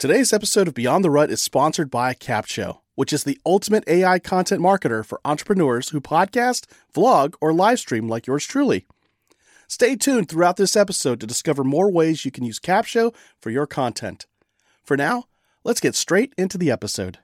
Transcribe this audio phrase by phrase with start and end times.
[0.00, 4.18] Today's episode of Beyond the Rut is sponsored by Capsho, which is the ultimate AI
[4.18, 8.86] content marketer for entrepreneurs who podcast, vlog, or live stream like yours truly.
[9.68, 13.66] Stay tuned throughout this episode to discover more ways you can use Capsho for your
[13.66, 14.24] content.
[14.82, 15.24] For now,
[15.64, 17.18] let's get straight into the episode.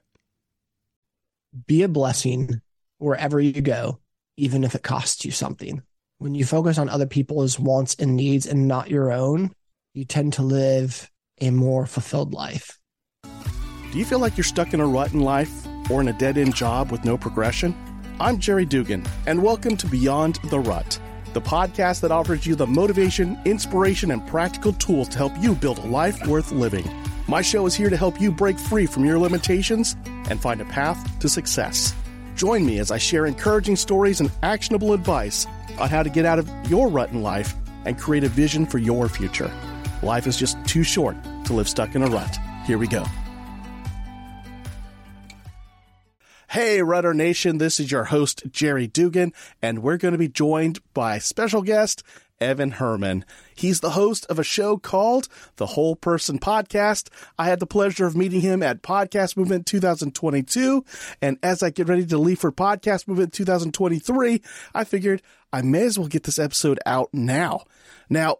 [1.66, 2.60] Be a blessing
[2.98, 4.00] wherever you go,
[4.36, 5.82] even if it costs you something.
[6.18, 9.52] When you focus on other people's wants and needs and not your own,
[9.94, 12.78] you tend to live a more fulfilled life.
[13.22, 16.38] Do you feel like you're stuck in a rut in life or in a dead
[16.38, 17.74] end job with no progression?
[18.18, 20.98] I'm Jerry Dugan, and welcome to Beyond the Rut,
[21.34, 25.78] the podcast that offers you the motivation, inspiration, and practical tools to help you build
[25.78, 26.88] a life worth living.
[27.28, 29.94] My show is here to help you break free from your limitations
[30.30, 31.94] and find a path to success.
[32.34, 35.46] Join me as I share encouraging stories and actionable advice
[35.78, 38.78] on how to get out of your rut in life and create a vision for
[38.78, 39.52] your future.
[40.02, 42.36] Life is just too short to live stuck in a rut.
[42.66, 43.04] Here we go.
[46.50, 50.78] Hey, Rutter Nation, this is your host, Jerry Dugan, and we're going to be joined
[50.94, 52.02] by special guest,
[52.40, 53.24] Evan Herrman.
[53.54, 57.08] He's the host of a show called The Whole Person Podcast.
[57.38, 60.84] I had the pleasure of meeting him at Podcast Movement 2022.
[61.20, 64.40] And as I get ready to leave for Podcast Movement 2023,
[64.74, 67.64] I figured I may as well get this episode out now.
[68.08, 68.36] Now,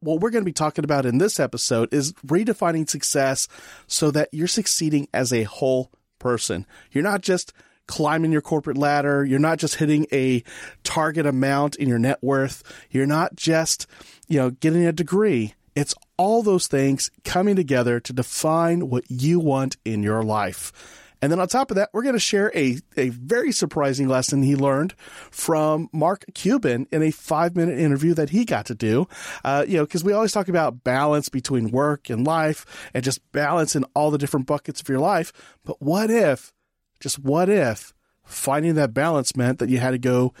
[0.00, 3.48] what we're going to be talking about in this episode is redefining success
[3.86, 6.66] so that you're succeeding as a whole person.
[6.90, 7.52] You're not just
[7.86, 9.24] climbing your corporate ladder.
[9.24, 10.42] You're not just hitting a
[10.84, 12.62] target amount in your net worth.
[12.90, 13.86] You're not just,
[14.28, 15.54] you know, getting a degree.
[15.74, 20.72] It's all those things coming together to define what you want in your life.
[21.22, 24.42] And then on top of that, we're going to share a, a very surprising lesson
[24.42, 24.94] he learned
[25.30, 29.06] from Mark Cuban in a five minute interview that he got to do.
[29.44, 33.20] Uh, you know, because we always talk about balance between work and life and just
[33.32, 35.32] balance in all the different buckets of your life.
[35.64, 36.52] But what if,
[37.00, 37.92] just what if
[38.24, 40.32] finding that balance meant that you had to go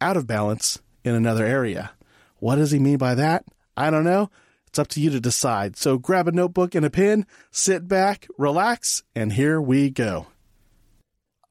[0.00, 1.92] out of balance in another area?
[2.38, 3.44] What does he mean by that?
[3.76, 4.30] I don't know.
[4.72, 5.76] It's up to you to decide.
[5.76, 10.28] So grab a notebook and a pen, sit back, relax, and here we go.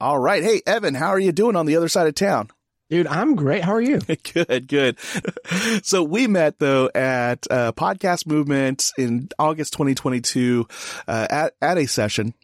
[0.00, 0.42] All right.
[0.42, 2.50] Hey, Evan, how are you doing on the other side of town?
[2.90, 3.62] Dude, I'm great.
[3.62, 4.00] How are you?
[4.32, 4.98] good, good.
[5.84, 10.66] so we met though at uh, Podcast Movement in August 2022
[11.06, 12.34] uh, at at a session.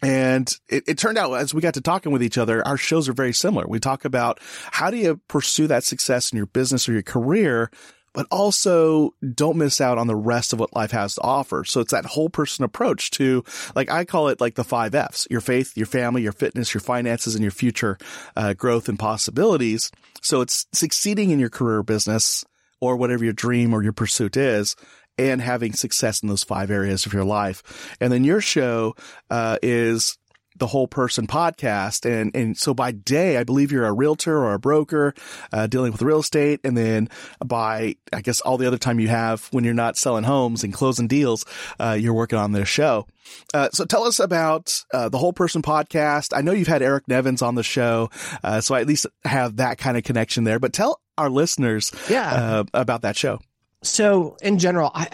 [0.00, 3.06] And it, it, turned out as we got to talking with each other, our shows
[3.06, 3.66] are very similar.
[3.68, 4.40] We talk about
[4.70, 7.70] how do you pursue that success in your business or your career
[8.12, 11.64] but also don't miss out on the rest of what life has to offer.
[11.64, 15.26] So it's that whole person approach to, like, I call it like the five F's,
[15.30, 17.98] your faith, your family, your fitness, your finances, and your future
[18.36, 19.90] uh, growth and possibilities.
[20.20, 22.44] So it's succeeding in your career business
[22.80, 24.76] or whatever your dream or your pursuit is
[25.18, 27.96] and having success in those five areas of your life.
[28.00, 28.94] And then your show,
[29.30, 30.18] uh, is
[30.56, 32.04] the whole person podcast.
[32.04, 35.14] And, and so by day, I believe you're a realtor or a broker,
[35.52, 36.60] uh, dealing with real estate.
[36.64, 37.08] And then
[37.44, 40.72] by, I guess all the other time you have when you're not selling homes and
[40.72, 41.44] closing deals,
[41.80, 43.06] uh, you're working on this show.
[43.54, 46.36] Uh, so tell us about uh, the whole person podcast.
[46.36, 48.10] I know you've had Eric Nevins on the show,
[48.42, 50.58] uh, so I at least have that kind of connection there.
[50.58, 53.40] But tell our listeners, yeah, uh, about that show.
[53.82, 55.08] So in general, I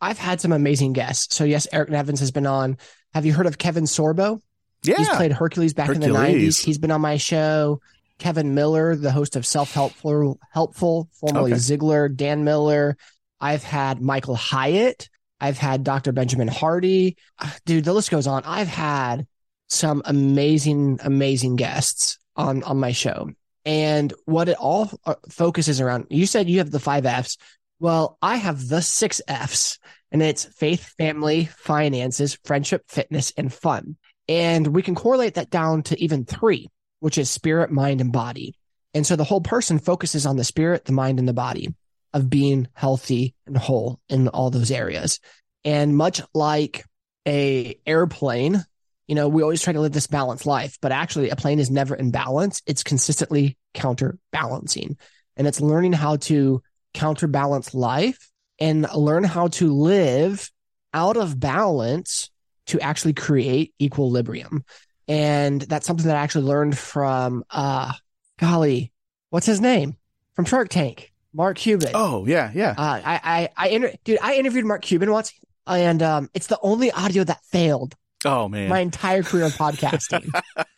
[0.00, 1.34] I've had some amazing guests.
[1.34, 2.78] So yes, Eric Nevins has been on.
[3.14, 4.40] Have you heard of Kevin Sorbo?
[4.82, 4.96] Yeah.
[4.96, 6.06] He's played Hercules back Hercules.
[6.06, 6.64] in the 90s.
[6.64, 7.80] He's been on my show.
[8.18, 11.60] Kevin Miller, the host of Self Helpful, Helpful, formerly okay.
[11.60, 12.96] Ziglar, Dan Miller.
[13.40, 15.08] I've had Michael Hyatt.
[15.40, 16.10] I've had Dr.
[16.12, 17.16] Benjamin Hardy.
[17.64, 18.42] Dude, the list goes on.
[18.44, 19.26] I've had
[19.68, 23.30] some amazing, amazing guests on, on my show.
[23.64, 27.36] And what it all uh, focuses around, you said you have the five F's.
[27.78, 29.78] Well, I have the six F's,
[30.10, 33.96] and it's faith, family, finances, friendship, fitness, and fun.
[34.28, 36.68] And we can correlate that down to even three,
[37.00, 38.54] which is spirit, mind, and body.
[38.94, 41.74] And so the whole person focuses on the spirit, the mind, and the body
[42.12, 45.20] of being healthy and whole in all those areas.
[45.64, 46.84] And much like
[47.26, 48.64] a airplane,
[49.06, 51.70] you know, we always try to live this balanced life, but actually a plane is
[51.70, 52.62] never in balance.
[52.66, 54.96] It's consistently counterbalancing.
[55.36, 56.62] And it's learning how to
[56.94, 60.50] counterbalance life and learn how to live
[60.92, 62.30] out of balance
[62.68, 64.64] to actually create equilibrium.
[65.06, 67.92] And that's something that I actually learned from, uh,
[68.38, 68.92] golly,
[69.30, 69.96] what's his name
[70.34, 71.12] from Shark Tank?
[71.32, 71.90] Mark Cuban.
[71.94, 72.74] Oh yeah, yeah.
[72.76, 75.32] Uh, I, I, I, inter- dude, I interviewed Mark Cuban once,
[75.66, 77.94] and um, it's the only audio that failed.
[78.24, 80.28] Oh man, my entire career of podcasting.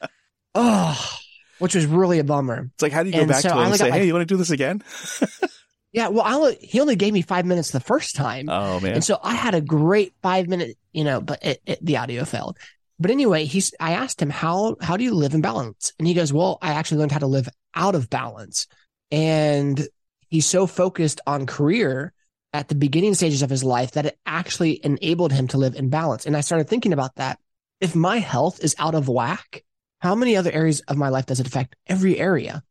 [0.54, 1.19] oh,
[1.58, 2.69] which was really a bummer.
[2.75, 4.12] It's like, how do you go and back so to it and say, "Hey, you
[4.12, 4.82] want to do this again?"
[5.92, 8.48] Yeah, well, I, he only gave me five minutes the first time.
[8.48, 8.94] Oh man!
[8.94, 12.25] And so I had a great five minute, you know, but it, it, the audio
[12.25, 12.58] failed.
[12.98, 13.75] But anyway, he's.
[13.81, 16.72] I asked him how how do you live in balance, and he goes, "Well, I
[16.72, 18.69] actually learned how to live out of balance."
[19.10, 19.88] And
[20.28, 22.12] he's so focused on career
[22.52, 25.88] at the beginning stages of his life that it actually enabled him to live in
[25.88, 26.26] balance.
[26.26, 27.38] And I started thinking about that.
[27.81, 29.64] If my health is out of whack,
[29.98, 31.76] how many other areas of my life does it affect?
[31.86, 32.62] Every area.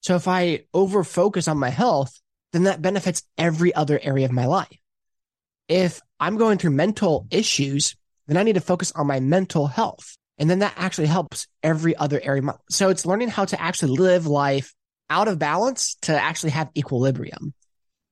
[0.00, 2.20] So if I over focus on my health,
[2.54, 4.78] then that benefits every other area of my life.
[5.68, 7.96] If I'm going through mental issues,
[8.26, 10.16] then I need to focus on my mental health.
[10.38, 12.42] And then that actually helps every other area.
[12.70, 14.74] So it's learning how to actually live life
[15.10, 17.54] out of balance to actually have equilibrium.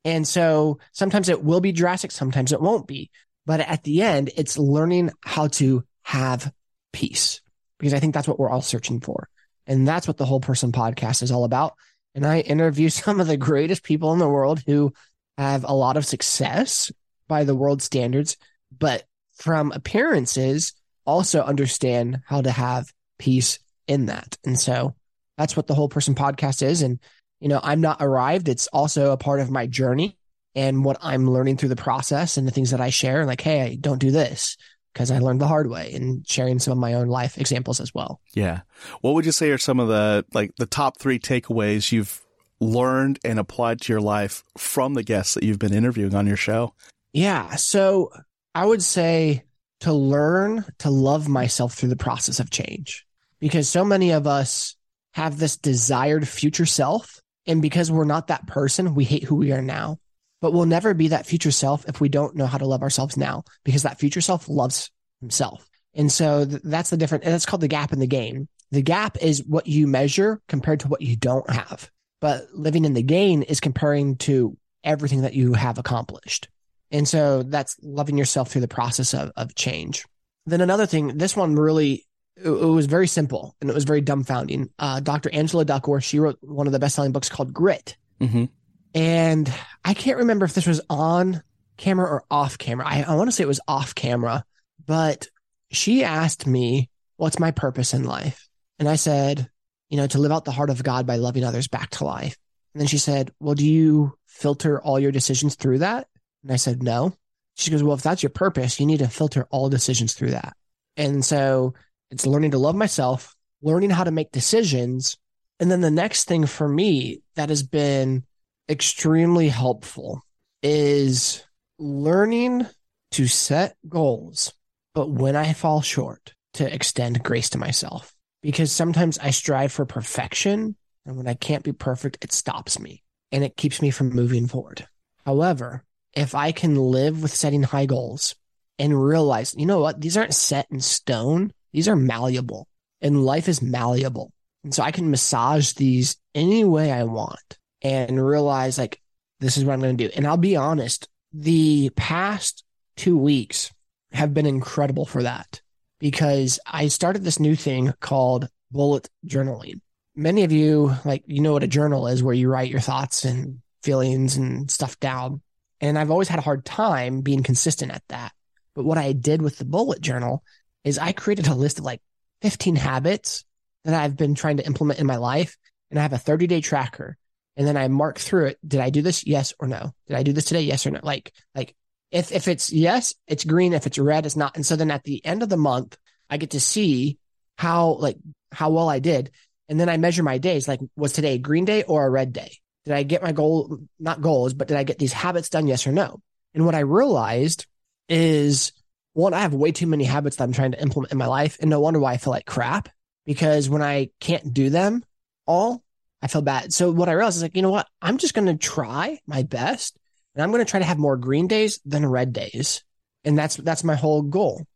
[0.04, 3.10] And so sometimes it will be drastic, sometimes it won't be.
[3.46, 6.52] But at the end, it's learning how to have
[6.92, 7.40] peace
[7.78, 9.28] because I think that's what we're all searching for.
[9.66, 11.74] And that's what the whole person podcast is all about.
[12.14, 14.92] And I interview some of the greatest people in the world who
[15.38, 16.92] have a lot of success
[17.28, 18.36] by the world standards,
[18.76, 19.04] but
[19.36, 20.74] from appearances,
[21.04, 24.36] also understand how to have peace in that.
[24.44, 24.94] And so
[25.38, 26.82] that's what the whole person podcast is.
[26.82, 27.00] And,
[27.40, 28.48] you know, I'm not arrived.
[28.48, 30.16] It's also a part of my journey
[30.54, 33.20] and what I'm learning through the process and the things that I share.
[33.20, 34.56] And like, hey, don't do this
[34.92, 37.94] because I learned the hard way and sharing some of my own life examples as
[37.94, 38.20] well.
[38.34, 38.60] Yeah.
[39.00, 42.22] What would you say are some of the like the top three takeaways you've
[42.60, 46.36] learned and applied to your life from the guests that you've been interviewing on your
[46.36, 46.74] show?
[47.12, 47.56] Yeah.
[47.56, 48.10] So
[48.54, 49.44] I would say
[49.80, 53.04] to learn to love myself through the process of change
[53.40, 54.76] because so many of us
[55.14, 57.20] have this desired future self.
[57.46, 59.98] And because we're not that person, we hate who we are now.
[60.42, 63.16] But we'll never be that future self if we don't know how to love ourselves
[63.16, 64.90] now, because that future self loves
[65.20, 65.66] himself.
[65.94, 67.24] And so th- that's the difference.
[67.24, 68.48] And that's called the gap in the gain.
[68.70, 71.90] The gap is what you measure compared to what you don't have.
[72.20, 76.48] But living in the gain is comparing to everything that you have accomplished.
[76.90, 80.04] And so that's loving yourself through the process of, of change.
[80.44, 82.04] Then another thing, this one really
[82.36, 84.70] it, it was very simple and it was very dumbfounding.
[84.78, 85.30] Uh, Dr.
[85.32, 87.96] Angela Duckworth, she wrote one of the best selling books called Grit.
[88.20, 88.46] Mm-hmm.
[88.94, 89.52] And
[89.84, 91.42] I can't remember if this was on
[91.76, 92.86] camera or off camera.
[92.86, 94.44] I, I want to say it was off camera,
[94.86, 95.28] but
[95.70, 98.48] she asked me, What's my purpose in life?
[98.78, 99.48] And I said,
[99.88, 102.36] You know, to live out the heart of God by loving others back to life.
[102.74, 106.08] And then she said, Well, do you filter all your decisions through that?
[106.42, 107.14] And I said, No.
[107.54, 110.56] She goes, Well, if that's your purpose, you need to filter all decisions through that.
[110.96, 111.74] And so
[112.10, 115.16] it's learning to love myself, learning how to make decisions.
[115.60, 118.24] And then the next thing for me that has been
[118.72, 120.22] extremely helpful
[120.62, 121.44] is
[121.78, 122.66] learning
[123.12, 124.54] to set goals,
[124.94, 128.14] but when I fall short, to extend grace to myself.
[128.42, 130.74] Because sometimes I strive for perfection,
[131.06, 134.48] and when I can't be perfect, it stops me and it keeps me from moving
[134.48, 134.86] forward.
[135.24, 135.84] However,
[136.14, 138.34] if I can live with setting high goals
[138.78, 142.68] and realize, you know what, these aren't set in stone, these are malleable
[143.00, 144.32] and life is malleable.
[144.64, 149.00] And so I can massage these any way I want and realize like,
[149.40, 150.12] this is what I'm going to do.
[150.14, 152.64] And I'll be honest, the past
[152.96, 153.72] two weeks
[154.12, 155.60] have been incredible for that
[155.98, 159.80] because I started this new thing called bullet journaling.
[160.14, 163.24] Many of you, like, you know what a journal is where you write your thoughts
[163.24, 165.40] and feelings and stuff down.
[165.80, 168.32] And I've always had a hard time being consistent at that.
[168.74, 170.44] But what I did with the bullet journal
[170.84, 172.00] is I created a list of like
[172.42, 173.44] 15 habits
[173.84, 175.56] that I've been trying to implement in my life.
[175.90, 177.16] And I have a 30 day tracker.
[177.56, 178.58] And then I mark through it.
[178.66, 179.26] Did I do this?
[179.26, 179.92] Yes or no?
[180.06, 180.62] Did I do this today?
[180.62, 181.00] Yes or no?
[181.02, 181.74] Like, like
[182.10, 183.72] if, if it's yes, it's green.
[183.72, 184.56] If it's red, it's not.
[184.56, 185.96] And so then at the end of the month,
[186.30, 187.18] I get to see
[187.58, 188.16] how, like,
[188.50, 189.30] how well I did.
[189.68, 190.66] And then I measure my days.
[190.66, 192.58] Like, was today a green day or a red day?
[192.84, 195.66] Did I get my goal, not goals, but did I get these habits done?
[195.66, 196.20] Yes or no?
[196.54, 197.66] And what I realized
[198.08, 198.72] is
[199.12, 201.58] one, I have way too many habits that I'm trying to implement in my life.
[201.60, 202.88] And no wonder why I feel like crap
[203.24, 205.04] because when I can't do them
[205.46, 205.82] all,
[206.22, 206.72] I feel bad.
[206.72, 207.88] So what I realized is like, you know what?
[208.00, 209.98] I'm just going to try my best
[210.34, 212.84] and I'm going to try to have more green days than red days.
[213.24, 214.66] And that's, that's my whole goal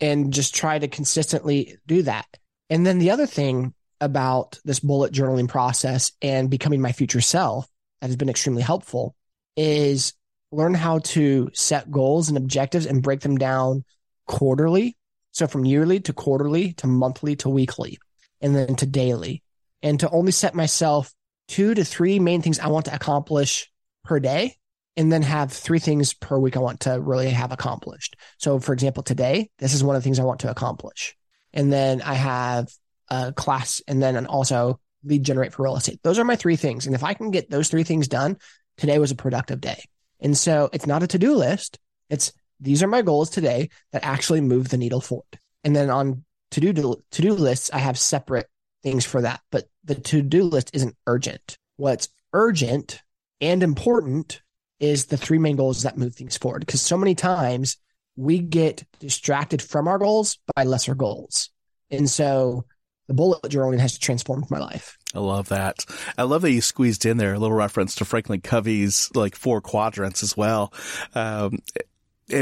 [0.00, 2.26] and just try to consistently do that.
[2.70, 7.68] And then the other thing about this bullet journaling process and becoming my future self
[8.00, 9.14] that has been extremely helpful
[9.56, 10.14] is
[10.52, 13.84] learn how to set goals and objectives and break them down
[14.26, 14.96] quarterly.
[15.32, 17.98] So from yearly to quarterly to monthly to weekly
[18.40, 19.42] and then to daily
[19.82, 21.12] and to only set myself
[21.46, 23.70] two to three main things I want to accomplish
[24.04, 24.56] per day
[24.96, 28.16] and then have three things per week I want to really have accomplished.
[28.38, 31.16] So for example, today, this is one of the things I want to accomplish.
[31.52, 32.68] And then I have
[33.08, 36.00] a class and then also lead generate for real estate.
[36.02, 36.86] Those are my three things.
[36.86, 38.36] And if I can get those three things done,
[38.76, 39.84] today was a productive day.
[40.20, 41.78] And so it's not a to do list.
[42.10, 45.38] It's these are my goals today that actually move the needle forward.
[45.62, 48.48] And then on to do to do lists, I have separate
[48.82, 49.40] things for that.
[49.50, 51.58] But the to do list isn't urgent.
[51.76, 53.02] What's urgent
[53.40, 54.42] and important
[54.80, 56.60] is the three main goals that move things forward.
[56.60, 57.76] Because so many times
[58.16, 61.50] we get distracted from our goals by lesser goals.
[61.90, 62.64] And so
[63.06, 64.98] the bullet journaling has transformed my life.
[65.14, 65.86] I love that.
[66.18, 69.60] I love that you squeezed in there a little reference to Franklin Covey's like four
[69.60, 70.72] quadrants as well.
[71.14, 71.58] Um,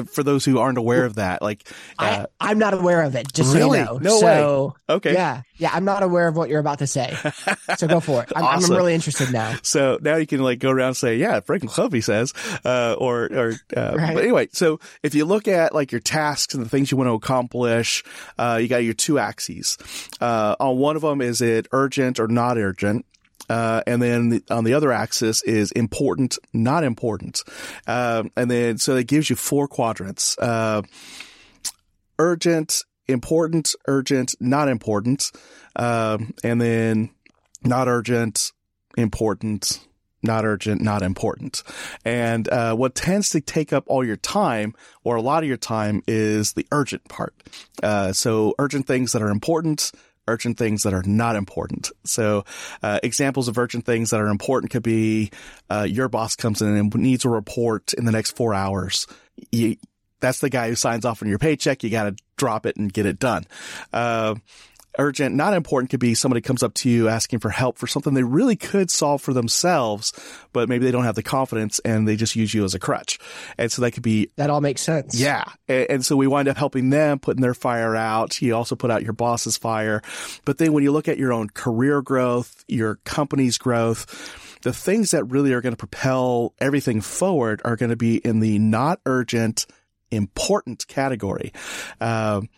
[0.07, 3.33] for those who aren't aware of that, like uh, I, am not aware of it.
[3.33, 3.79] Just really?
[3.79, 4.11] so you know.
[4.11, 4.95] No so, way.
[4.97, 5.13] Okay.
[5.13, 5.71] Yeah, yeah.
[5.73, 7.17] I'm not aware of what you're about to say.
[7.77, 8.33] So go for it.
[8.35, 8.73] I'm, awesome.
[8.73, 9.55] I'm really interested now.
[9.67, 12.33] So now you can like go around and say, yeah, Franklin Covey says,
[12.65, 13.53] uh, or or.
[13.77, 14.15] Uh, right.
[14.15, 17.09] But anyway, so if you look at like your tasks and the things you want
[17.09, 18.05] to accomplish,
[18.39, 19.77] uh, you got your two axes.
[20.21, 23.05] Uh, on one of them, is it urgent or not urgent?
[23.49, 27.43] Uh, and then the, on the other axis is important, not important.
[27.87, 30.37] Uh, and then, so it gives you four quadrants.
[30.39, 30.83] Uh,
[32.19, 35.31] urgent, important, urgent, not important.
[35.77, 37.11] Um, and then
[37.63, 38.53] not urgent,
[38.97, 39.81] important,
[40.23, 41.63] not urgent, not important.
[42.05, 44.75] And uh, what tends to take up all your time,
[45.05, 47.35] or a lot of your time, is the urgent part.
[47.83, 49.93] Uh, so urgent things that are important,
[50.29, 51.91] urgent things that are not important.
[52.05, 52.45] So,
[52.83, 55.31] uh, examples of urgent things that are important could be
[55.71, 59.07] uh, your boss comes in and needs a report in the next four hours.
[59.53, 59.77] You,
[60.21, 61.83] that's the guy who signs off on your paycheck.
[61.83, 63.45] You got to drop it and get it done.
[63.93, 64.37] Uh,
[64.99, 68.15] urgent, not important could be somebody comes up to you asking for help for something
[68.15, 70.13] they really could solve for themselves,
[70.53, 73.19] but maybe they don't have the confidence and they just use you as a crutch.
[73.59, 75.19] And so that could be that all makes sense.
[75.19, 75.45] Yeah.
[75.69, 78.41] And, and so we wind up helping them, putting their fire out.
[78.41, 80.03] You also put out your boss's fire.
[80.45, 85.13] But then when you look at your own career growth, your company's growth, the things
[85.13, 89.01] that really are going to propel everything forward are going to be in the not
[89.07, 89.67] urgent,
[90.11, 91.53] important category.
[92.01, 92.49] Um,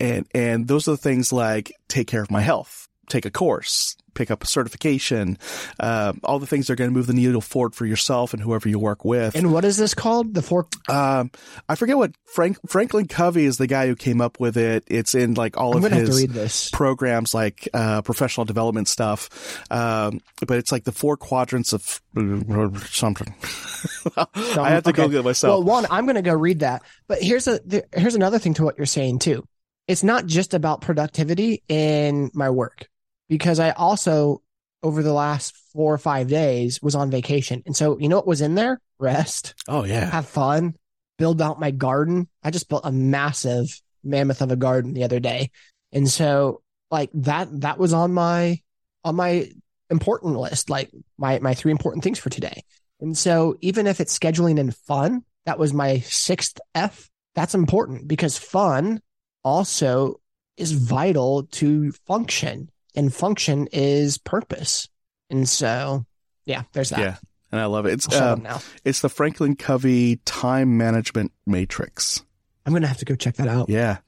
[0.00, 3.96] and, and those are the things like take care of my health, take a course,
[4.14, 5.38] pick up a certification,
[5.78, 8.42] uh, all the things that are going to move the needle forward for yourself and
[8.42, 9.34] whoever you work with.
[9.34, 10.34] And what is this called?
[10.34, 10.66] The four?
[10.88, 11.30] Um,
[11.68, 14.84] I forget what Frank Franklin Covey is the guy who came up with it.
[14.86, 19.62] It's in like all I'm of his programs, like uh, professional development stuff.
[19.70, 22.00] Um, but it's like the four quadrants of
[22.90, 23.34] something.
[24.16, 25.04] I have to okay.
[25.04, 25.64] Google it myself.
[25.64, 26.82] Well, one, I'm going to go read that.
[27.06, 27.60] But here's a
[27.94, 29.44] here's another thing to what you're saying too
[29.90, 32.88] it's not just about productivity in my work
[33.28, 34.40] because I also
[34.84, 37.64] over the last four or five days was on vacation.
[37.66, 38.80] And so, you know what was in there?
[39.00, 39.54] Rest.
[39.66, 40.08] Oh, yeah.
[40.08, 40.76] Have fun,
[41.18, 42.28] build out my garden.
[42.40, 45.50] I just built a massive mammoth of a garden the other day.
[45.90, 48.60] And so, like that, that was on my,
[49.02, 49.50] on my
[49.90, 52.62] important list, like my, my three important things for today.
[53.00, 57.10] And so, even if it's scheduling and fun, that was my sixth F.
[57.34, 59.00] That's important because fun
[59.42, 60.20] also
[60.56, 64.88] is vital to function and function is purpose.
[65.30, 66.04] And so,
[66.44, 67.00] yeah, there's that.
[67.00, 67.16] Yeah.
[67.52, 67.92] And I love it.
[67.94, 68.46] It's, um,
[68.84, 72.24] it's the Franklin Covey time management matrix.
[72.64, 73.68] I'm going to have to go check that out.
[73.68, 73.98] Yeah.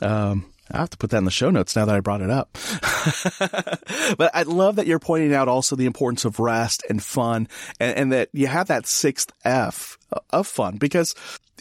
[0.00, 2.30] Um, I have to put that in the show notes now that I brought it
[2.30, 2.52] up.
[4.16, 7.48] but I love that you're pointing out also the importance of rest and fun
[7.80, 9.98] and, and that you have that sixth F
[10.30, 11.14] of fun because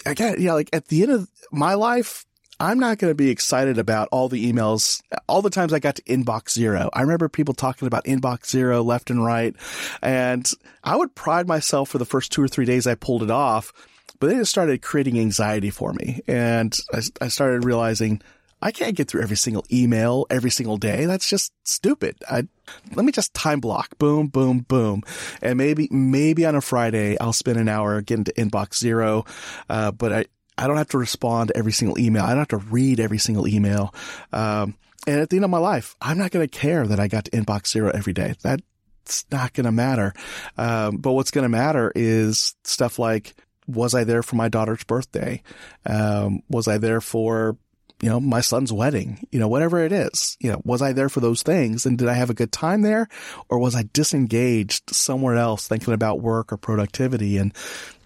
[0.06, 2.26] again, yeah, like at the end of my life,
[2.62, 5.96] I'm not going to be excited about all the emails, all the times I got
[5.96, 6.92] to inbox zero.
[6.94, 9.56] I remember people talking about inbox zero left and right.
[10.04, 10.48] And
[10.84, 13.74] I would pride myself for the first two or three days I pulled it off,
[14.20, 16.22] but then it started creating anxiety for me.
[16.28, 18.22] And I, I started realizing
[18.62, 21.06] I can't get through every single email every single day.
[21.06, 22.18] That's just stupid.
[22.30, 22.48] I,
[22.94, 23.98] let me just time block.
[23.98, 25.02] Boom, boom, boom.
[25.42, 29.26] And maybe, maybe on a Friday, I'll spend an hour getting to inbox zero.
[29.68, 30.26] Uh, but I,
[30.58, 32.24] I don't have to respond to every single email.
[32.24, 33.94] I don't have to read every single email.
[34.32, 34.76] Um,
[35.08, 37.26] and at the end of my life, I'm not going to care that I got
[37.26, 38.36] to inbox zero every day.
[38.44, 40.14] That's not going to matter.
[40.58, 43.34] Um, but what's going to matter is stuff like,
[43.68, 45.42] was I there for my daughter's birthday?
[45.86, 47.58] Um, was I there for,
[48.02, 49.26] you know, my son's wedding?
[49.32, 51.86] You know, whatever it is, you know, was I there for those things?
[51.86, 53.08] And did I have a good time there?
[53.50, 57.38] Or was I disengaged somewhere else thinking about work or productivity?
[57.38, 57.54] And,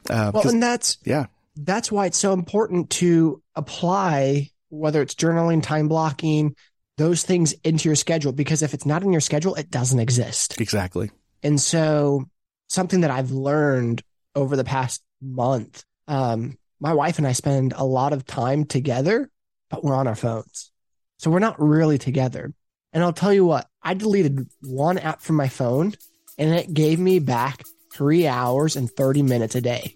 [0.09, 1.25] uh, well, and that's, yeah
[1.55, 6.55] that's why it's so important to apply whether it's journaling, time blocking,
[6.97, 10.59] those things into your schedule because if it's not in your schedule, it doesn't exist.
[10.59, 11.11] Exactly.
[11.43, 12.25] And so
[12.69, 14.01] something that I've learned
[14.33, 19.29] over the past month, um, my wife and I spend a lot of time together,
[19.69, 20.71] but we're on our phones.
[21.17, 22.53] So we're not really together.
[22.93, 25.93] And I'll tell you what, I deleted one app from my phone
[26.37, 29.95] and it gave me back three hours and 30 minutes a day.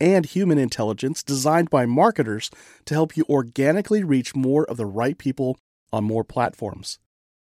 [0.00, 2.50] and human intelligence designed by marketers
[2.86, 5.58] to help you organically reach more of the right people
[5.92, 6.98] on more platforms.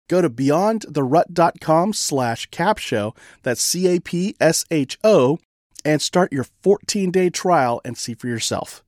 [0.09, 5.39] Go to beyondtherut.com slash capsho, that's C-A-P-S-H-O,
[5.85, 8.83] and start your 14-day trial and see for yourself.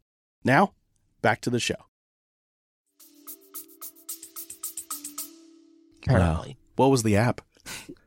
[0.44, 0.72] Now,
[1.22, 1.76] back to the show.
[6.08, 6.44] Wow.
[6.76, 7.40] What was the app?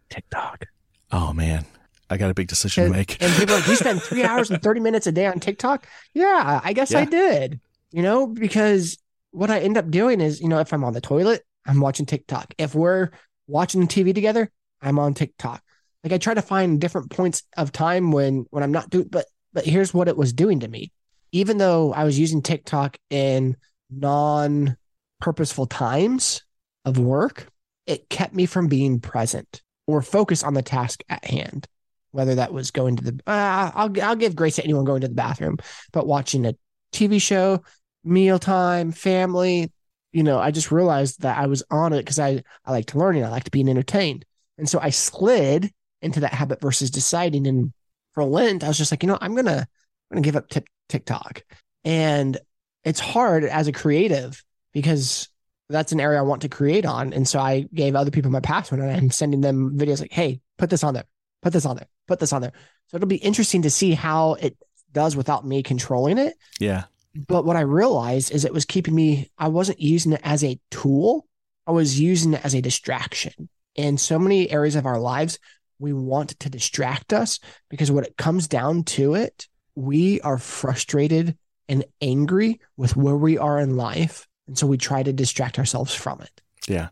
[0.09, 0.65] TikTok.
[1.11, 1.65] Oh man,
[2.09, 3.21] I got a big decision and, to make.
[3.21, 5.87] and people like, you spend three hours and 30 minutes a day on TikTok?
[6.13, 6.99] Yeah, I guess yeah.
[6.99, 7.59] I did.
[7.91, 8.97] You know, because
[9.31, 12.05] what I end up doing is, you know, if I'm on the toilet, I'm watching
[12.05, 12.53] TikTok.
[12.57, 13.11] If we're
[13.47, 15.61] watching TV together, I'm on TikTok.
[16.03, 19.25] Like I try to find different points of time when when I'm not doing but
[19.53, 20.91] but here's what it was doing to me.
[21.31, 23.57] Even though I was using TikTok in
[23.89, 24.77] non
[25.19, 26.43] purposeful times
[26.83, 27.47] of work,
[27.87, 31.67] it kept me from being present or focused on the task at hand
[32.15, 35.07] whether that was going to the uh, I'll I'll give grace to anyone going to
[35.07, 35.57] the bathroom,
[35.91, 36.55] but watching a
[36.93, 37.61] TV show,
[38.05, 39.71] mealtime, family,
[40.13, 43.25] you know, I just realized that I was on it because I I liked learning,
[43.25, 44.23] I liked being entertained,
[44.57, 47.47] and so I slid into that habit versus deciding.
[47.47, 47.73] And
[48.13, 49.67] for Lent, I was just like, you know, I'm gonna
[50.09, 51.43] I'm gonna give up t- TikTok,
[51.83, 52.37] and
[52.85, 54.41] it's hard as a creative
[54.71, 55.27] because
[55.67, 58.39] that's an area I want to create on, and so I gave other people my
[58.39, 61.05] password and I'm sending them videos like, hey, put this on there,
[61.45, 62.53] put this on there put this on there.
[62.87, 64.57] So it'll be interesting to see how it
[64.91, 66.35] does without me controlling it.
[66.59, 66.83] Yeah.
[67.27, 70.59] But what I realized is it was keeping me, I wasn't using it as a
[70.69, 71.25] tool,
[71.65, 73.49] I was using it as a distraction.
[73.75, 75.39] In so many areas of our lives,
[75.79, 81.37] we want to distract us because what it comes down to it, we are frustrated
[81.67, 84.27] and angry with where we are in life.
[84.47, 86.41] And so we try to distract ourselves from it.
[86.67, 86.89] Yeah.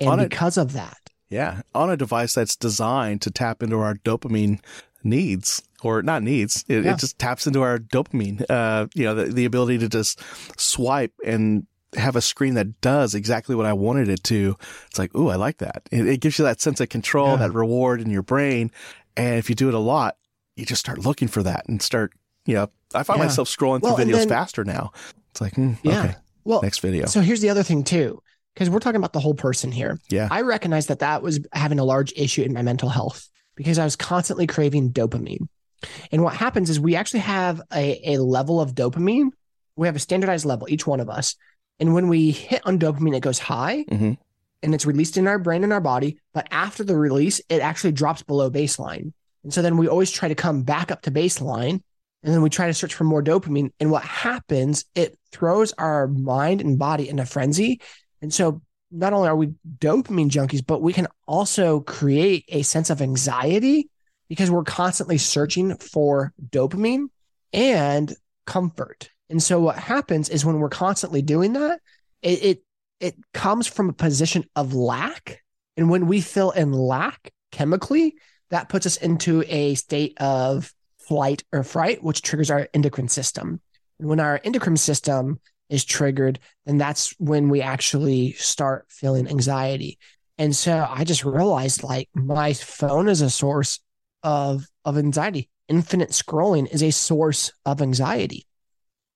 [0.00, 3.94] And On because of that, yeah, on a device that's designed to tap into our
[3.94, 4.60] dopamine
[5.02, 6.64] needs or not needs.
[6.68, 6.92] It, yeah.
[6.92, 8.44] it just taps into our dopamine.
[8.48, 10.20] Uh, you know, the, the ability to just
[10.58, 14.56] swipe and have a screen that does exactly what I wanted it to.
[14.88, 15.82] It's like, ooh, I like that.
[15.90, 17.36] It, it gives you that sense of control, yeah.
[17.36, 18.70] that reward in your brain.
[19.16, 20.16] And if you do it a lot,
[20.56, 22.12] you just start looking for that and start,
[22.44, 23.26] you know, I find yeah.
[23.26, 24.92] myself scrolling through well, videos then, faster now.
[25.30, 26.00] It's like, mm, yeah.
[26.00, 27.06] okay, well, next video.
[27.06, 28.22] So here's the other thing too
[28.56, 30.00] because we're talking about the whole person here.
[30.08, 30.28] Yeah.
[30.30, 33.84] I recognize that that was having a large issue in my mental health because I
[33.84, 35.48] was constantly craving dopamine.
[36.10, 39.28] And what happens is we actually have a, a level of dopamine.
[39.76, 41.36] We have a standardized level, each one of us.
[41.78, 44.14] And when we hit on dopamine, it goes high mm-hmm.
[44.62, 46.18] and it's released in our brain and our body.
[46.32, 49.12] But after the release, it actually drops below baseline.
[49.44, 51.82] And so then we always try to come back up to baseline
[52.22, 53.70] and then we try to search for more dopamine.
[53.78, 57.82] And what happens, it throws our mind and body in a frenzy
[58.26, 58.60] and so
[58.90, 63.88] not only are we dopamine junkies, but we can also create a sense of anxiety
[64.28, 67.06] because we're constantly searching for dopamine
[67.52, 68.12] and
[68.44, 69.10] comfort.
[69.30, 71.80] And so what happens is when we're constantly doing that,
[72.20, 72.62] it it,
[72.98, 75.40] it comes from a position of lack.
[75.76, 78.16] And when we feel in lack chemically,
[78.50, 83.60] that puts us into a state of flight or fright, which triggers our endocrine system.
[84.00, 89.98] And when our endocrine system is triggered, then that's when we actually start feeling anxiety.
[90.38, 93.80] And so I just realized like my phone is a source
[94.22, 95.48] of of anxiety.
[95.68, 98.46] Infinite scrolling is a source of anxiety.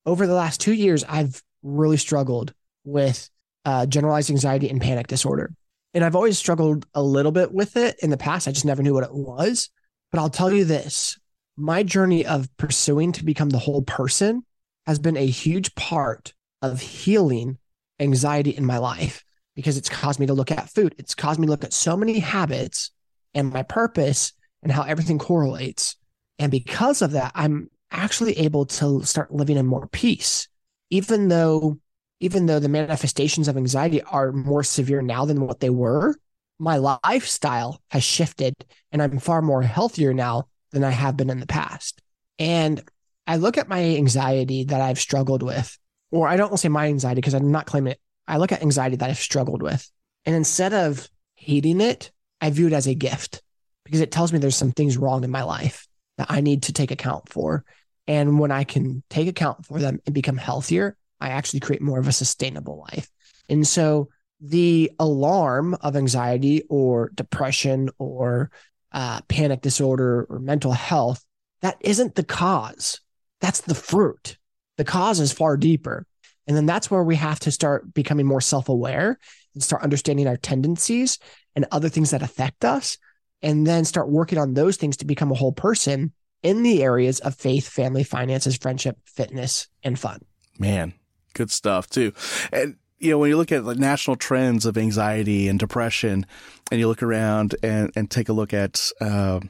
[0.06, 3.28] Over the last two years, I've really struggled with
[3.64, 5.52] uh, generalized anxiety and panic disorder.
[5.92, 8.48] And I've always struggled a little bit with it in the past.
[8.48, 9.68] I just never knew what it was.
[10.10, 11.18] But I'll tell you this
[11.56, 14.44] my journey of pursuing to become the whole person
[14.86, 16.32] has been a huge part
[16.62, 17.58] of healing
[17.98, 20.94] anxiety in my life because it's caused me to look at food.
[20.98, 22.90] It's caused me to look at so many habits
[23.34, 25.96] and my purpose and how everything correlates.
[26.38, 30.48] And because of that, I'm actually able to start living in more peace,
[30.90, 31.78] even though
[32.22, 36.14] even though the manifestations of anxiety are more severe now than what they were,
[36.58, 38.54] my lifestyle has shifted
[38.92, 42.02] and I'm far more healthier now than I have been in the past.
[42.38, 42.82] And
[43.26, 45.78] I look at my anxiety that I've struggled with
[46.10, 48.00] or I don't want to say my anxiety because I'm not claiming it.
[48.26, 49.90] I look at anxiety that I've struggled with.
[50.24, 53.42] And instead of hating it, I view it as a gift
[53.84, 55.86] because it tells me there's some things wrong in my life
[56.18, 57.64] that I need to take account for.
[58.06, 61.98] And when I can take account for them and become healthier, I actually create more
[61.98, 63.08] of a sustainable life.
[63.48, 64.08] And so
[64.40, 68.50] the alarm of anxiety or depression or
[68.92, 71.24] uh, panic disorder or mental health,
[71.62, 73.00] that isn't the cause.
[73.40, 74.36] That's the fruit.
[74.80, 76.06] The cause is far deeper.
[76.46, 79.18] And then that's where we have to start becoming more self aware
[79.52, 81.18] and start understanding our tendencies
[81.54, 82.96] and other things that affect us.
[83.42, 87.20] And then start working on those things to become a whole person in the areas
[87.20, 90.22] of faith, family, finances, friendship, fitness, and fun.
[90.58, 90.94] Man,
[91.34, 92.14] good stuff too.
[92.50, 96.24] And you know, when you look at the national trends of anxiety and depression,
[96.70, 99.40] and you look around and, and take a look at uh,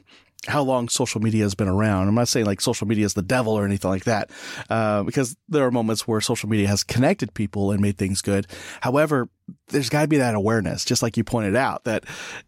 [0.47, 2.07] how long social media has been around.
[2.07, 4.31] I'm not saying like social media is the devil or anything like that,
[4.69, 8.47] uh, because there are moments where social media has connected people and made things good.
[8.81, 9.29] However,
[9.67, 12.05] there's got to be that awareness, just like you pointed out, that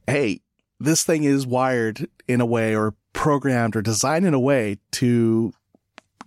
[0.08, 0.42] hey,
[0.80, 5.54] this thing is wired in a way or programmed or designed in a way to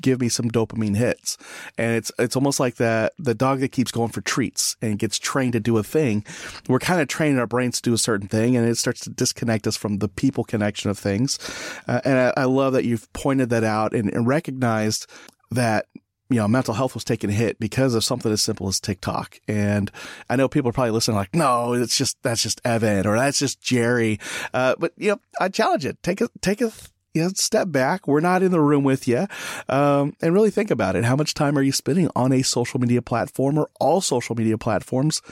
[0.00, 1.36] give me some dopamine hits.
[1.78, 5.18] And it's it's almost like that the dog that keeps going for treats and gets
[5.18, 6.24] trained to do a thing.
[6.68, 9.10] We're kind of training our brains to do a certain thing, and it starts to
[9.10, 11.38] disconnect us from the people connection of things.
[11.86, 15.06] Uh, and I, I, love that you've pointed that out and, and recognized
[15.50, 15.86] that
[16.28, 19.38] you know, mental health was taking a hit because of something as simple as TikTok.
[19.46, 19.92] And
[20.28, 23.38] I know people are probably listening like, no, it's just, that's just Evan or that's
[23.38, 24.18] just Jerry.
[24.52, 26.02] Uh, but you know, I challenge it.
[26.02, 26.72] Take a, take a
[27.16, 28.06] you know, step back.
[28.06, 29.26] We're not in the room with you.
[29.70, 31.04] Um, and really think about it.
[31.04, 34.58] How much time are you spending on a social media platform or all social media
[34.58, 35.22] platforms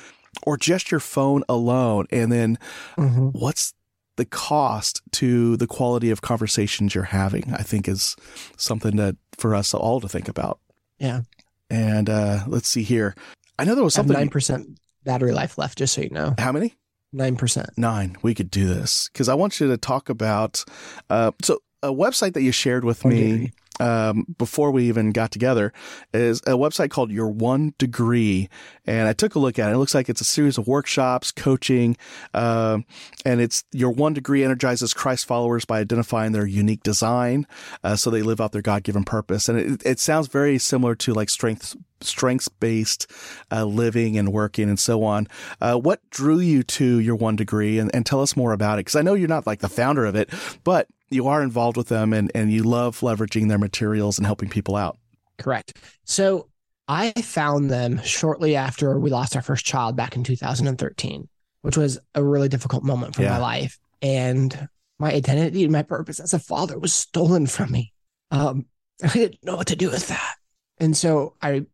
[0.45, 2.07] or just your phone alone?
[2.11, 2.59] And then
[2.97, 3.29] mm-hmm.
[3.29, 3.75] what's
[4.17, 7.53] the cost to the quality of conversations you're having?
[7.53, 8.17] I think is
[8.57, 10.59] something that for us all to think about.
[10.99, 11.21] Yeah.
[11.69, 13.15] And, uh, let's see here.
[13.59, 14.17] I know there was something.
[14.17, 16.35] 9% battery life left, just so you know.
[16.39, 16.77] How many?
[17.15, 17.67] 9%.
[17.77, 18.17] Nine.
[18.23, 20.65] We could do this because I want you to talk about,
[21.09, 25.73] uh, so a website that you shared with me um, before we even got together
[26.13, 28.49] is a website called Your One Degree,
[28.87, 29.75] and I took a look at it.
[29.75, 31.97] It looks like it's a series of workshops, coaching,
[32.33, 32.79] uh,
[33.25, 37.47] and it's Your One Degree energizes Christ followers by identifying their unique design,
[37.83, 39.49] uh, so they live out their God given purpose.
[39.49, 43.11] And it, it sounds very similar to like strength strengths based
[43.51, 45.27] uh, living and working and so on.
[45.61, 48.81] Uh, what drew you to your one degree and, and tell us more about it?
[48.81, 50.31] Because I know you're not like the founder of it,
[50.65, 54.49] but you are involved with them and, and you love leveraging their materials and helping
[54.49, 54.99] people out.
[55.39, 55.77] Correct.
[56.05, 56.49] So
[56.89, 61.29] I found them shortly after we lost our first child back in 2013,
[61.63, 63.31] which was a really difficult moment for yeah.
[63.31, 63.79] my life.
[64.03, 67.93] And my identity and my purpose as a father was stolen from me.
[68.31, 68.67] Um,
[69.03, 70.35] I didn't know what to do with that.
[70.79, 71.65] And so I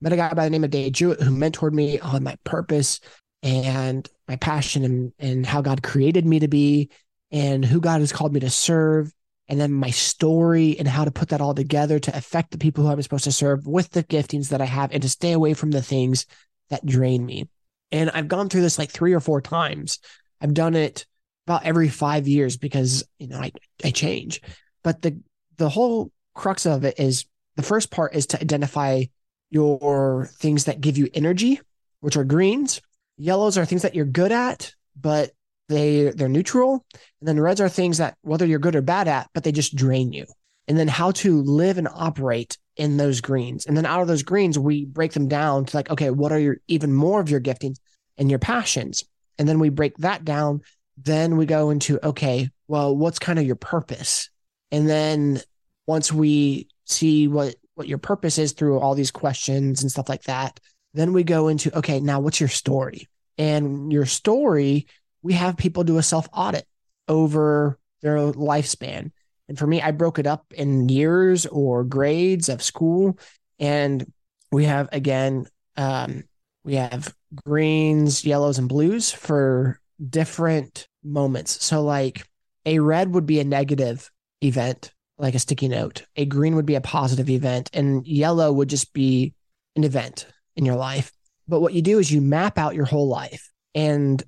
[0.00, 3.00] met a guy by the name of Dave Jewett who mentored me on my purpose
[3.42, 6.90] and my passion and, and how God created me to be
[7.32, 9.12] and who God has called me to serve,
[9.48, 12.84] and then my story and how to put that all together to affect the people
[12.84, 15.54] who I'm supposed to serve with the giftings that I have and to stay away
[15.54, 16.26] from the things
[16.70, 17.48] that drain me.
[17.90, 19.98] And I've gone through this like three or four times.
[20.40, 21.06] I've done it
[21.46, 23.52] about every five years because, you know, I,
[23.84, 24.40] I change.
[24.84, 25.20] But the
[25.56, 29.04] the whole crux of it is the first part is to identify
[29.50, 31.60] your things that give you energy,
[32.00, 32.80] which are greens.
[33.18, 35.32] Yellows are things that you're good at, but
[35.68, 36.84] they they're neutral
[37.20, 39.76] and then reds are things that whether you're good or bad at but they just
[39.76, 40.26] drain you.
[40.68, 43.66] And then how to live and operate in those greens.
[43.66, 46.38] And then out of those greens we break them down to like okay what are
[46.38, 47.76] your even more of your giftings
[48.18, 49.04] and your passions?
[49.38, 50.62] And then we break that down.
[50.96, 54.30] Then we go into okay well what's kind of your purpose?
[54.70, 55.40] And then
[55.86, 60.24] once we see what what your purpose is through all these questions and stuff like
[60.24, 60.60] that
[60.94, 63.08] then we go into okay now what's your story?
[63.38, 64.86] And your story
[65.22, 66.66] we have people do a self audit
[67.08, 69.10] over their lifespan.
[69.48, 73.18] And for me, I broke it up in years or grades of school.
[73.58, 74.10] And
[74.50, 76.24] we have, again, um,
[76.64, 81.64] we have greens, yellows, and blues for different moments.
[81.64, 82.26] So, like
[82.64, 84.10] a red would be a negative
[84.42, 86.06] event, like a sticky note.
[86.16, 89.34] A green would be a positive event, and yellow would just be
[89.76, 91.12] an event in your life.
[91.48, 93.50] But what you do is you map out your whole life.
[93.74, 94.22] And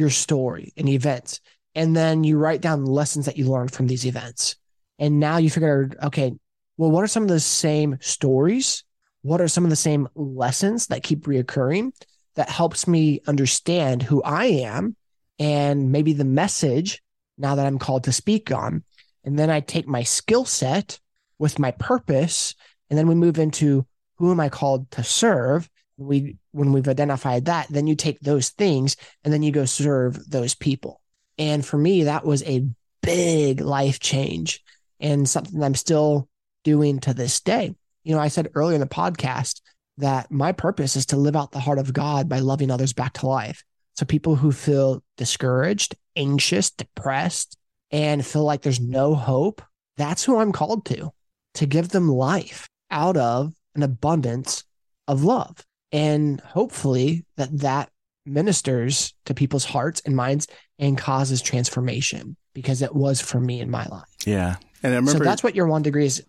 [0.00, 1.40] your story and events.
[1.76, 4.56] And then you write down lessons that you learned from these events.
[4.98, 6.32] And now you figure out, okay,
[6.76, 8.82] well, what are some of the same stories?
[9.22, 11.92] What are some of the same lessons that keep reoccurring
[12.34, 14.96] that helps me understand who I am
[15.38, 17.02] and maybe the message
[17.38, 18.82] now that I'm called to speak on?
[19.22, 20.98] And then I take my skill set
[21.38, 22.54] with my purpose,
[22.88, 23.86] and then we move into
[24.16, 25.68] who am I called to serve?
[26.00, 30.30] We when we've identified that then you take those things and then you go serve
[30.30, 31.00] those people
[31.38, 32.66] and for me that was a
[33.02, 34.62] big life change
[34.98, 36.28] and something i'm still
[36.64, 37.74] doing to this day.
[38.04, 39.60] You know, I said earlier in the podcast
[39.98, 43.14] that my purpose is to live out the heart of God by loving others back
[43.14, 43.64] to life.
[43.94, 47.56] So people who feel discouraged, anxious, depressed,
[47.90, 49.62] and feel like there's no hope,
[49.96, 51.10] that's who I'm called to,
[51.54, 54.64] to give them life out of an abundance
[55.06, 55.64] of love.
[55.92, 57.90] And hopefully that that
[58.26, 60.46] ministers to people's hearts and minds
[60.78, 64.08] and causes transformation because it was for me in my life.
[64.24, 64.56] Yeah.
[64.82, 66.24] And I remember So that's what your one degree is.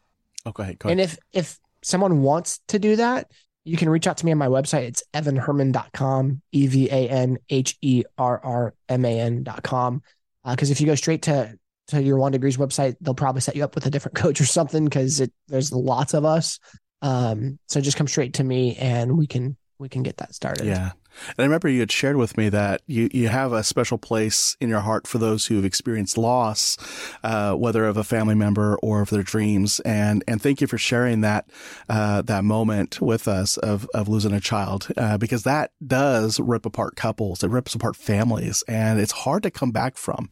[0.45, 0.79] Oh, go ahead.
[0.79, 0.99] Go ahead.
[0.99, 3.31] And if if someone wants to do that,
[3.63, 4.83] you can reach out to me on my website.
[4.83, 10.01] It's evanherrman.com, E V A N H E R R M A N.com.
[10.43, 13.55] Because uh, if you go straight to to your one degrees website, they'll probably set
[13.55, 16.59] you up with a different coach or something because there's lots of us.
[17.01, 20.67] Um, so just come straight to me and we can we can get that started.
[20.67, 20.91] Yeah.
[21.27, 24.55] And I remember you had shared with me that you, you have a special place
[24.61, 26.77] in your heart for those who have experienced loss,
[27.23, 29.79] uh, whether of a family member or of their dreams.
[29.81, 31.49] And, and thank you for sharing that,
[31.89, 36.65] uh, that moment with us of, of losing a child, uh, because that does rip
[36.65, 37.43] apart couples.
[37.43, 40.29] It rips apart families and it's hard to come back from.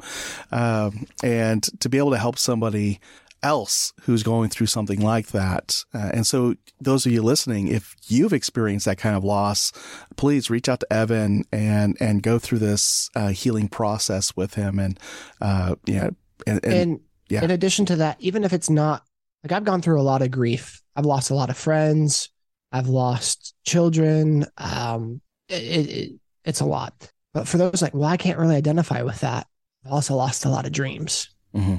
[0.52, 3.00] Um, and to be able to help somebody
[3.44, 5.84] else who's going through something like that.
[5.94, 9.72] Uh, and so, those of you listening, if you've experienced that kind of loss,
[10.16, 14.80] please reach out to Evan and and go through this uh, healing process with him.
[14.80, 15.00] And
[15.42, 16.10] uh, yeah,
[16.48, 17.00] and, and, and
[17.30, 17.44] yeah.
[17.44, 19.04] in addition to that, even if it's not
[19.44, 22.30] like I've gone through a lot of grief, I've lost a lot of friends,
[22.72, 24.46] I've lost children.
[24.58, 26.12] Um, it, it,
[26.46, 27.12] it's a lot.
[27.34, 29.48] But for those like, well, I can't really identify with that.
[29.86, 31.30] I've also lost a lot of dreams.
[31.56, 31.78] Mm-hmm.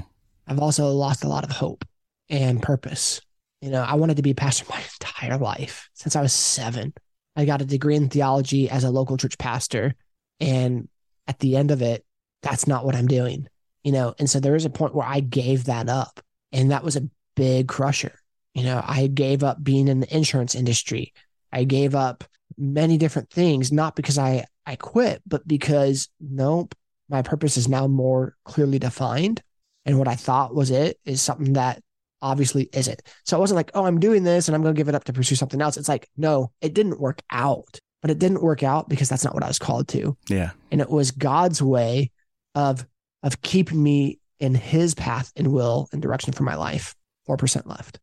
[0.51, 1.85] I've also lost a lot of hope
[2.29, 3.21] and purpose.
[3.61, 6.93] You know, I wanted to be a pastor my entire life since I was seven.
[7.37, 9.95] I got a degree in theology as a local church pastor.
[10.41, 10.89] And
[11.25, 12.03] at the end of it,
[12.41, 13.47] that's not what I'm doing,
[13.83, 14.13] you know?
[14.19, 16.19] And so there is a point where I gave that up.
[16.51, 18.19] And that was a big crusher.
[18.53, 21.13] You know, I gave up being in the insurance industry.
[21.53, 22.25] I gave up
[22.57, 26.75] many different things, not because I, I quit, but because nope,
[27.07, 29.41] my purpose is now more clearly defined
[29.85, 31.81] and what I thought was it is something that
[32.21, 33.01] obviously isn't.
[33.25, 35.05] So it wasn't like, oh, I'm doing this and I'm going to give it up
[35.05, 35.77] to pursue something else.
[35.77, 39.33] It's like, no, it didn't work out, but it didn't work out because that's not
[39.33, 40.15] what I was called to.
[40.29, 40.51] Yeah.
[40.71, 42.11] And it was God's way
[42.55, 42.85] of
[43.23, 46.95] of keeping me in his path and will and direction for my life.
[47.29, 47.99] 4% left.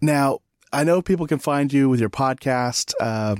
[0.00, 0.40] Now,
[0.72, 3.36] I know people can find you with your podcast, uh,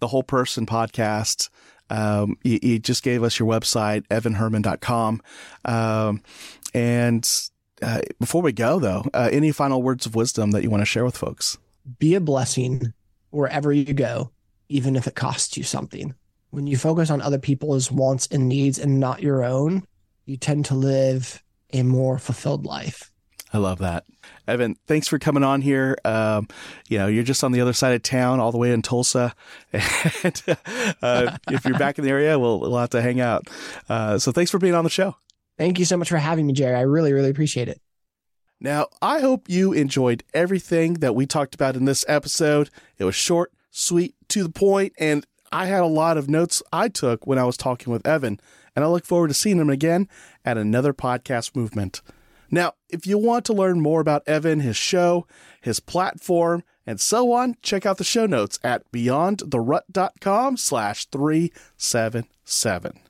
[0.00, 1.50] the Whole Person podcast.
[1.90, 5.20] Um, you, you, just gave us your website, evanherrman.com.
[5.64, 6.22] Um,
[6.72, 7.30] and
[7.82, 10.86] uh, before we go, though, uh, any final words of wisdom that you want to
[10.86, 11.58] share with folks?
[11.98, 12.94] Be a blessing
[13.30, 14.30] wherever you go,
[14.68, 16.14] even if it costs you something.
[16.50, 19.86] When you focus on other people's wants and needs and not your own,
[20.24, 21.42] you tend to live
[21.72, 23.10] a more fulfilled life.
[23.54, 24.04] I love that.
[24.48, 25.96] Evan, thanks for coming on here.
[26.04, 26.48] Um,
[26.88, 29.32] you know, you're just on the other side of town, all the way in Tulsa.
[29.72, 30.42] And
[31.00, 33.48] uh, if you're back in the area, we'll, we'll have to hang out.
[33.88, 35.14] Uh, so thanks for being on the show.
[35.56, 36.74] Thank you so much for having me, Jerry.
[36.74, 37.80] I really, really appreciate it.
[38.60, 42.70] Now, I hope you enjoyed everything that we talked about in this episode.
[42.98, 46.88] It was short, sweet, to the point, and I had a lot of notes I
[46.88, 48.40] took when I was talking with Evan,
[48.74, 50.08] and I look forward to seeing him again
[50.44, 52.00] at another podcast movement.
[52.50, 55.26] Now, if you want to learn more about Evan, his show,
[55.60, 63.00] his platform, and so on, check out the show notes at beyondtherut.com slash 377.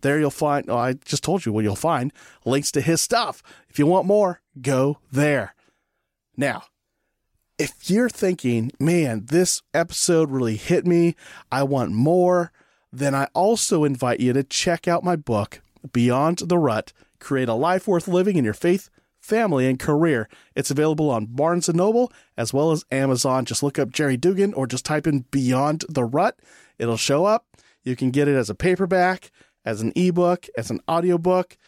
[0.00, 2.12] There you'll find, oh, I just told you what you'll find,
[2.44, 3.42] links to his stuff.
[3.68, 5.54] If you want more, go there.
[6.36, 6.64] Now,
[7.58, 11.16] if you're thinking, man, this episode really hit me,
[11.50, 12.52] I want more,
[12.92, 16.92] then I also invite you to check out my book, Beyond the Rut
[17.26, 20.28] Create a life worth living in your faith, family, and career.
[20.54, 23.44] It's available on Barnes & Noble as well as Amazon.
[23.44, 26.38] Just look up Jerry Dugan or just type in Beyond the Rut.
[26.78, 27.44] It'll show up.
[27.82, 29.32] You can get it as a paperback,
[29.64, 31.58] as an ebook, as an audiobook.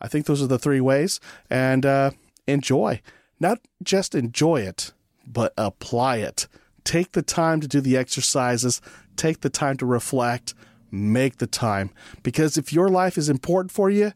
[0.00, 1.18] I think those are the three ways.
[1.50, 2.12] And uh,
[2.46, 3.02] enjoy.
[3.40, 4.92] Not just enjoy it,
[5.26, 6.46] but apply it.
[6.84, 8.80] Take the time to do the exercises,
[9.16, 10.54] take the time to reflect,
[10.92, 11.90] make the time.
[12.22, 14.12] Because if your life is important for you,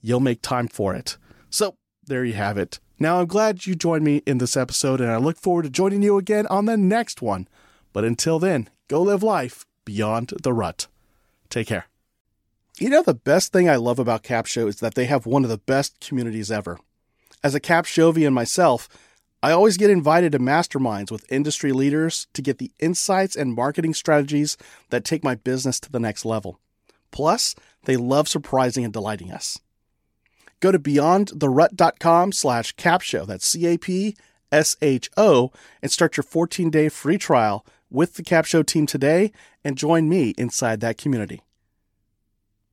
[0.00, 1.16] you'll make time for it.
[1.50, 2.80] So there you have it.
[2.98, 6.02] Now I'm glad you joined me in this episode, and I look forward to joining
[6.02, 7.48] you again on the next one.
[7.92, 10.86] But until then, go live life beyond the rut.
[11.48, 11.86] Take care.
[12.78, 15.50] You know, the best thing I love about Capsho is that they have one of
[15.50, 16.78] the best communities ever.
[17.42, 18.88] As a Capshovian myself,
[19.42, 23.94] I always get invited to masterminds with industry leaders to get the insights and marketing
[23.94, 24.58] strategies
[24.90, 26.60] that take my business to the next level.
[27.10, 29.58] Plus, they love surprising and delighting us.
[30.60, 33.26] Go to beyondtherut.com slash capsho.
[33.26, 34.16] That's C-A-P-S-H-O
[35.82, 39.32] and start your 14-day free trial with the Capsho team today
[39.64, 41.40] and join me inside that community.